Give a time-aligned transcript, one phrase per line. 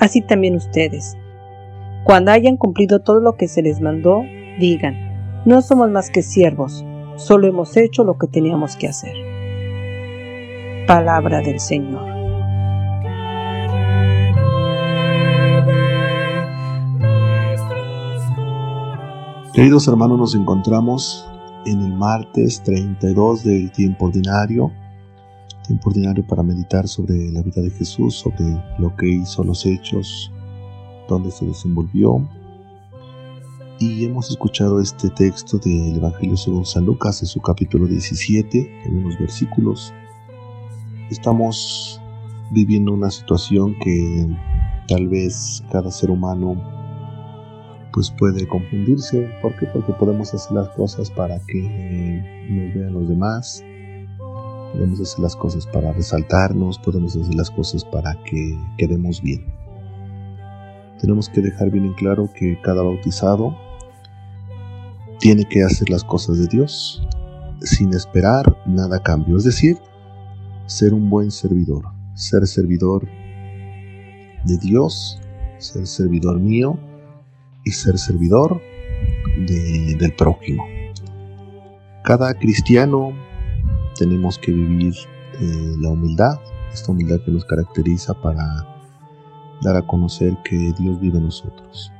[0.00, 1.16] Así también ustedes.
[2.04, 4.22] Cuando hayan cumplido todo lo que se les mandó,
[4.58, 6.84] digan, no somos más que siervos,
[7.16, 9.12] solo hemos hecho lo que teníamos que hacer.
[10.86, 12.08] Palabra del Señor.
[19.52, 21.28] Queridos hermanos, nos encontramos
[21.66, 24.72] en el martes 32 del tiempo ordinario,
[25.70, 28.44] tiempo ordinario para meditar sobre la vida de Jesús, sobre
[28.80, 30.32] lo que hizo, los hechos,
[31.08, 32.28] dónde se desenvolvió,
[33.78, 38.96] y hemos escuchado este texto del Evangelio según San Lucas en su capítulo 17, en
[38.96, 39.94] unos versículos.
[41.08, 42.00] Estamos
[42.50, 44.28] viviendo una situación que
[44.88, 46.60] tal vez cada ser humano
[47.92, 49.30] pues puede confundirse.
[49.40, 49.66] ¿Por qué?
[49.66, 53.64] Porque podemos hacer las cosas para que nos vean los demás.
[54.72, 59.44] Podemos hacer las cosas para resaltarnos, podemos hacer las cosas para que quedemos bien.
[61.00, 63.56] Tenemos que dejar bien en claro que cada bautizado
[65.18, 67.02] tiene que hacer las cosas de Dios
[67.60, 69.36] sin esperar nada a cambio.
[69.36, 69.78] Es decir,
[70.66, 71.84] ser un buen servidor,
[72.14, 73.08] ser servidor
[74.44, 75.20] de Dios,
[75.58, 76.78] ser servidor mío
[77.64, 78.60] y ser servidor
[79.36, 80.64] del prójimo.
[82.04, 83.12] Cada cristiano
[84.00, 84.94] tenemos que vivir
[85.40, 86.40] eh, la humildad,
[86.72, 88.66] esta humildad que nos caracteriza para
[89.60, 91.92] dar a conocer que Dios vive en nosotros.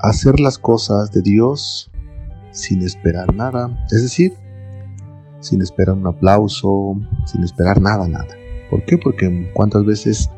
[0.00, 1.88] Hacer las cosas de Dios
[2.50, 4.34] sin esperar nada, es decir,
[5.38, 6.96] sin esperar un aplauso,
[7.26, 8.34] sin esperar nada, nada.
[8.68, 8.98] ¿Por qué?
[8.98, 10.30] Porque cuántas veces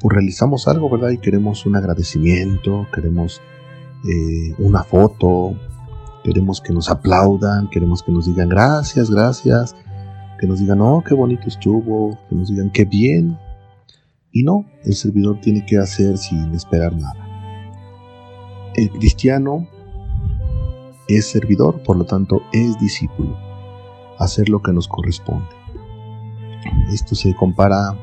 [0.00, 1.10] pues, realizamos algo, ¿verdad?
[1.10, 3.40] Y queremos un agradecimiento, queremos
[4.10, 5.54] eh, una foto,
[6.24, 9.74] queremos que nos aplaudan, queremos que nos digan gracias, gracias,
[10.38, 13.38] que nos digan, oh, qué bonito estuvo, que nos digan qué bien.
[14.32, 17.28] Y no, el servidor tiene que hacer sin esperar nada.
[18.74, 19.68] El cristiano
[21.08, 23.36] es servidor, por lo tanto es discípulo,
[24.18, 25.48] hacer lo que nos corresponde.
[26.90, 27.96] Esto se compara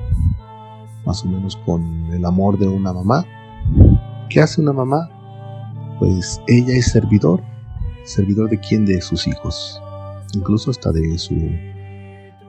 [1.06, 3.26] más o menos con el amor de una mamá.
[4.30, 5.10] ¿Qué hace una mamá?
[5.98, 7.42] Pues ella es servidor.
[8.10, 8.88] ¿Servidor de quién?
[8.88, 9.80] De sus hijos.
[10.34, 11.36] Incluso hasta de su,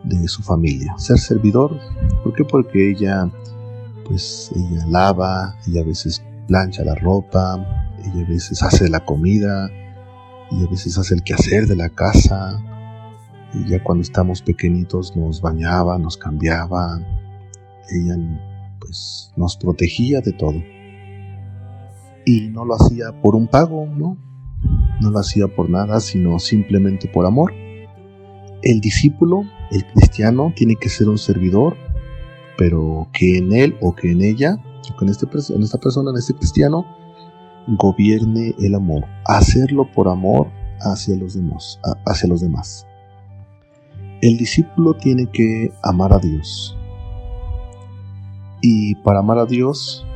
[0.04, 0.94] de su familia.
[0.96, 1.78] Ser servidor,
[2.24, 2.44] ¿por qué?
[2.46, 3.30] Porque ella,
[4.06, 7.62] pues ella lava, ella a veces plancha la ropa,
[7.98, 9.68] ella a veces hace la comida,
[10.50, 12.64] y a veces hace el quehacer de la casa.
[13.52, 17.02] Y ya cuando estamos pequeñitos nos bañaba, nos cambiaba.
[17.90, 18.16] Ella
[18.78, 20.62] pues nos protegía de todo.
[22.24, 24.29] Y no lo hacía por un pago, ¿no?
[25.00, 27.52] No lo hacía por nada, sino simplemente por amor.
[28.62, 31.76] El discípulo, el cristiano, tiene que ser un servidor,
[32.58, 34.58] pero que en él o que en ella,
[34.90, 36.84] o que en, este, esta persona, en este cristiano,
[37.66, 40.48] gobierne el amor, hacerlo por amor
[40.80, 42.86] hacia los demás, hacia los demás.
[44.20, 46.76] El discípulo tiene que amar a Dios.
[48.60, 50.06] Y para amar a Dios,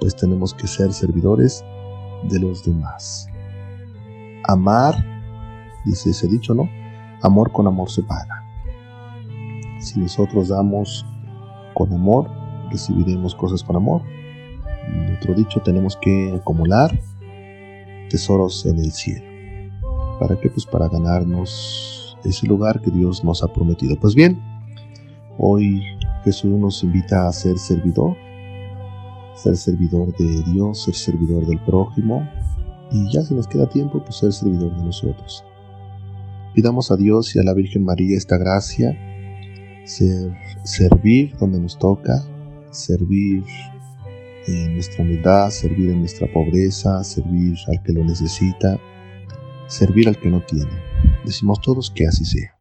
[0.00, 1.64] pues tenemos que ser servidores
[2.28, 3.28] de los demás.
[4.46, 4.94] Amar,
[5.84, 6.68] dice ese dicho, ¿no?
[7.22, 8.44] Amor con amor se paga.
[9.80, 11.04] Si nosotros damos
[11.74, 12.30] con amor,
[12.70, 14.02] recibiremos cosas con amor
[15.16, 16.98] otro dicho, tenemos que acumular
[18.10, 19.24] tesoros en el cielo.
[20.20, 20.48] ¿Para qué?
[20.50, 23.96] Pues para ganarnos ese lugar que Dios nos ha prometido.
[23.96, 24.40] Pues bien,
[25.38, 25.82] hoy
[26.24, 28.16] Jesús nos invita a ser servidor,
[29.34, 32.28] ser servidor de Dios, ser servidor del prójimo
[32.90, 35.44] y ya si nos queda tiempo, pues ser servidor de nosotros.
[36.54, 38.96] Pidamos a Dios y a la Virgen María esta gracia,
[39.84, 40.32] ser,
[40.64, 42.24] servir donde nos toca,
[42.70, 43.44] servir
[44.46, 48.78] en nuestra humildad, servir en nuestra pobreza, servir al que lo necesita,
[49.66, 50.72] servir al que no tiene.
[51.24, 52.55] Decimos todos que así sea.